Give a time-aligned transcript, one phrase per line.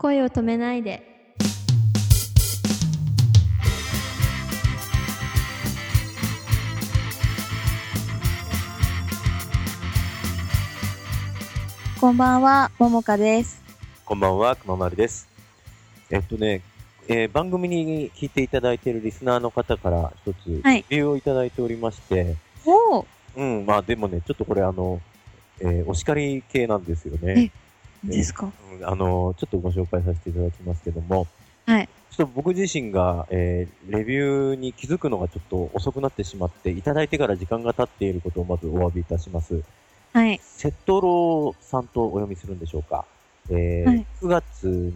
[0.00, 1.02] 声を止めないで。
[12.00, 13.62] こんばんは、ももかです。
[14.06, 15.28] こんばんは、くままるです。
[16.08, 16.62] えっとね、
[17.06, 23.06] えー番組に聞いていただいているリスナーの方から一つ、はい理由をいただいておりまして、おー
[23.36, 25.02] うん、まあでもね、ちょっとこれあの、
[25.60, 27.52] えーお叱り系なんですよね。
[28.04, 28.52] ですか？
[28.78, 31.26] うんあの、ちょっとご紹介させていただきますけども、
[31.66, 31.88] はい。
[32.10, 39.62] ちょっと僕自身が、えーレビューに気づくのがちょっと遅くなってしまって、いただいてから時間が経っていることをまずお詫びいたします。
[40.12, 40.40] はい。
[40.42, 43.04] セットローさんとお読みするんでしょうか？
[43.50, 44.92] えーはい9月に、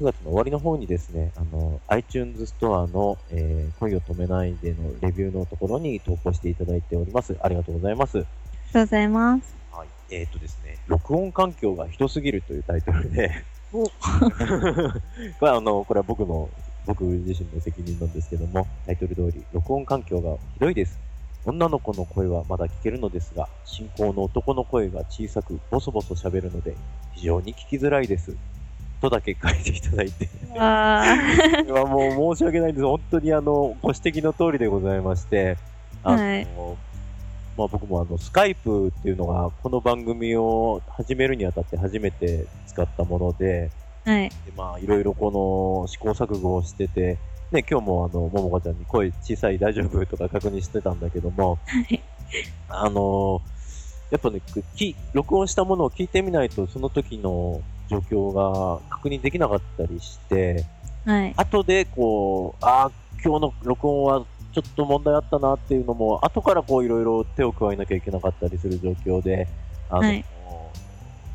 [0.00, 7.36] 9月の終わりの方にですね、あの、iTunes ストアの、えー恋を止めないでのレビューのところに投稿していただいております。
[7.40, 8.18] ありがとうございます。
[8.18, 8.26] ありが
[8.74, 9.57] とうございます。
[10.08, 10.20] はい。
[10.20, 13.90] えっ、とですね、録音環境がひどすぎるというタイトルで、お こ
[15.42, 16.48] れはあの、これは僕の、
[16.86, 20.98] 僕自身の責任なんですけども、タイトル通り、録音環境がひどいです。
[21.44, 26.74] 女の子の声はまだ聞けるのですが、進行の男の声が小さく、ボソボソ喋るので、
[27.12, 28.34] 非常に聞きづらいです。
[29.00, 30.28] とだけ書いていただいて、
[30.58, 31.04] あ
[31.66, 32.84] これはもう申し訳ないんです。
[32.84, 35.56] 本当にあの、ご指摘の通りでございまして、
[36.02, 36.46] あの、はい
[37.58, 44.28] まあ僕もあの、スカイプっていうのが、この番組を始めるにあたって初めて使ったもので、ーはい。
[44.28, 47.18] でまあ、いろいろこの試行錯誤をしてて、
[47.50, 52.00] ね、今日もあの、ももかちゃんに声小さい大丈夫とか確認してたんだけども、はい。
[52.68, 53.42] あの
[54.12, 54.40] やっぱね、
[54.76, 60.64] き録音したものを聞いてみないと、その時の状況が確認できなかったりして、
[61.04, 61.34] はい。
[61.36, 62.90] 後でこう、ああ、
[63.24, 64.24] 今日の録音は
[64.58, 69.46] ちょっと問題あったなっていうのも、後からこういろいろ手を加えなきゃいけなかったりする状況で、
[69.88, 70.24] あの、はい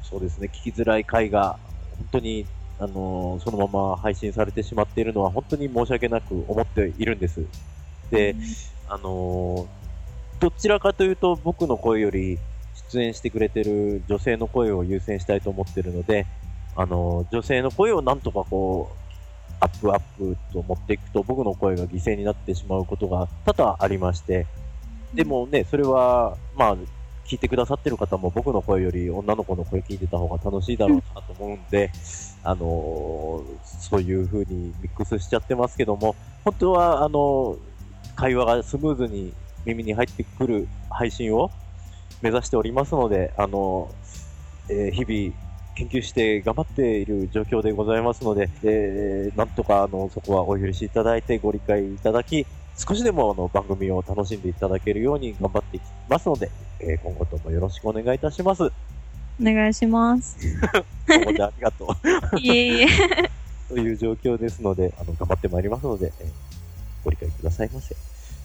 [0.01, 1.57] そうですね、聞きづらい回が、
[1.97, 2.45] 本当に、
[2.79, 7.45] あの、そのまま配信されてしまっているのは本当に申し訳なく思っているんです。
[8.11, 8.35] で、
[8.87, 9.67] あの
[10.39, 12.37] どちらかというと僕の声より
[12.91, 16.27] 出演してくれてる女性の声を優先したいと思ってるので、
[16.75, 19.02] あの女性の声をなんとかこう、
[19.63, 24.45] アップアップと持っていくと僕の声が犠牲になってしまうことが多々ありまして、
[25.13, 26.77] でもね、それは、まあ、
[27.25, 31.89] 聞いてくださってる方も僕の声より女の子の声聞いてた方が楽しいだろうなと思うんで、
[32.43, 36.13] あのそういう風にミックスしちゃってますけども、
[36.43, 37.57] 本当は、あの
[38.15, 41.49] 会話がスムーズに耳に入ってくる配信を
[42.21, 43.89] 目指しておりますので、あの、
[44.69, 45.42] えー日々
[45.75, 52.45] 研究して頑張っている状況でございますので、えーなんとかあのそこはお許しいただいてご理解いただき、
[52.77, 58.63] 少しでもあの番組を楽しんでいただけるように頑張っていきますので、えー今後ともよろしくお願いいたします。
[58.65, 58.71] お
[59.41, 60.37] 願いします。
[61.09, 61.87] 今までありがと
[62.33, 62.37] う。
[62.39, 62.87] いえいえ。
[63.67, 66.27] という状況ですので、あの、頑張ってまいりますので、えー
[67.03, 67.95] ご理解くださいませ。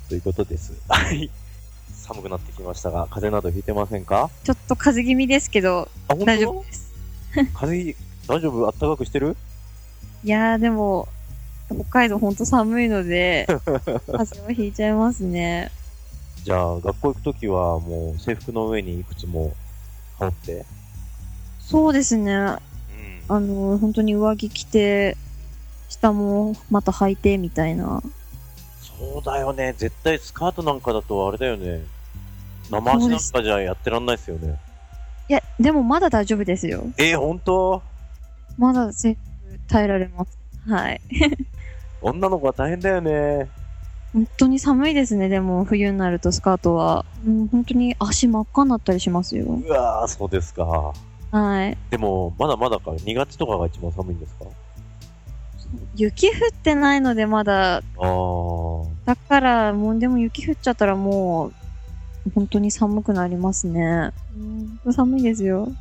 [0.08, 0.72] ということです。
[0.88, 1.30] はい。
[1.92, 4.30] 寒くなってきましたが、風邪などひいてませんか？
[4.42, 6.77] ちょっと風邪気味ですけど、大丈夫です。
[7.54, 8.66] 風邪、大丈夫？
[8.66, 9.36] あったかくしてる？
[10.24, 11.08] いやーでも、
[11.70, 15.70] 北海道ほんと寒いので、 風邪はひいちゃいますね。
[16.44, 19.54] じゃあ、学校行くときは、もう制服の上にいくつも
[20.18, 20.66] 羽織って？
[21.60, 22.32] そうですね。
[22.32, 22.56] うん。
[23.28, 25.16] あの、本当に上着着て、
[25.88, 28.02] 下もまた履いてみたいな。
[28.98, 29.74] そうだよね。
[29.76, 31.82] 絶対スカートなんかだとあれだよね。
[32.70, 34.58] 生足なんかじゃやってらんないですよね。
[35.28, 36.84] いや、でもまだ大丈夫ですよ。
[36.98, 37.82] えー、本当？
[38.56, 40.38] まだ制服耐えられます。
[40.66, 41.00] はい。
[42.00, 43.48] 女の子は大変だよね。
[44.14, 47.04] 本当に寒いですね、でも冬になるとスカートは。
[47.26, 49.44] うん、本当に足真っ赤になったりしますよ。
[49.46, 50.92] うわー、そうですか。
[51.30, 51.76] はい。
[51.90, 54.46] でも、まだまだか、2月とかが一番寒いんですか？
[55.94, 58.86] 雪降ってないのでまだ、あー。
[59.04, 61.52] だから、もうでも雪降っちゃったらもう、
[62.34, 64.10] 本当に寒くなりますね。
[64.34, 65.72] うん、寒いですよ。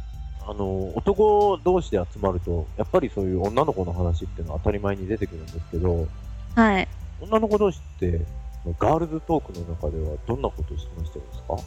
[0.50, 6.08] あの、男同士で集まると、やっぱりそういう女の子の話っていうのは当たり前に出てくるんですけど、
[6.56, 6.88] はい。
[7.20, 8.22] 女の子同士って、
[8.80, 11.58] ガールズトークの中ではどんなことをしてましたですか？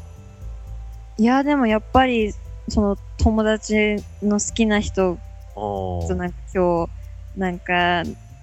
[1.18, 2.32] いや、でもやっぱり、
[2.68, 5.18] その友達の好きな人
[5.54, 6.90] となんか今日、
[7.38, 8.02] なんか、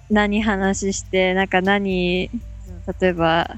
[0.09, 3.49] 何話して、なんか何、例えば、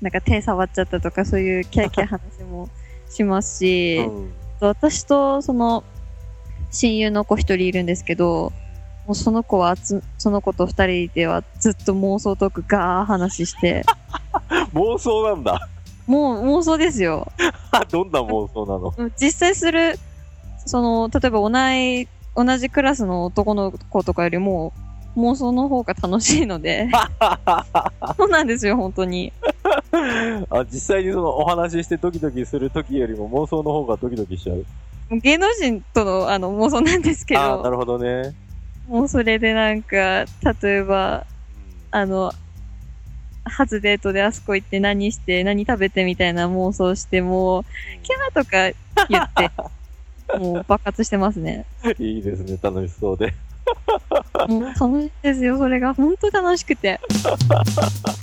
[0.00, 2.68] なんか手触っちゃったとか、そういうキャーキャー話も
[3.08, 5.84] しますし、うん私とその、
[6.70, 8.52] 親友の子一人いるんですけど、
[9.06, 13.84] もうその子はつ、その子と二人ではずっと妄想トークガー話して、
[14.74, 15.68] 妄想なんだ。
[16.06, 17.30] もう妄想ですよ。
[17.90, 19.10] どんな妄想なの？
[19.20, 19.98] 実際する、
[20.66, 24.72] その、例えば同い、同じクラスの男の子とかよりも、
[25.16, 26.88] 妄想の方が楽しいので、
[28.16, 29.32] そうなんですよ、本当に。
[30.50, 34.64] あ実際にそのお話ししてドキドキする時よりも妄想の方がドキドキしちゃう。
[35.10, 38.34] 芸能人とのあの妄想なんですけああ、など、るほどね。
[38.88, 40.24] もうそれでなんか、
[40.62, 41.26] 例えば、
[41.90, 42.32] あの、
[43.44, 47.64] 初デートであそこ行って何して、何食べてみたいな妄想して、もう、
[48.02, 49.50] キャーとか言って、
[50.38, 51.64] もう爆発してますね。
[51.98, 53.32] いいですね、楽しそうで。
[54.48, 55.94] もう楽しいですよ、それが。
[55.94, 57.00] 本当楽しくて。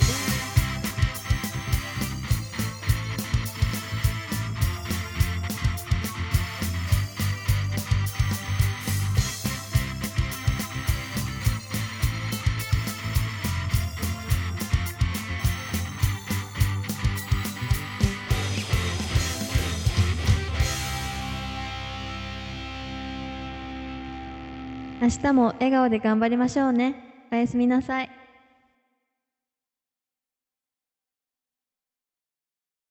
[25.02, 26.96] 明日も笑顔で頑張りましょうね。
[27.32, 28.25] おやすみなさい。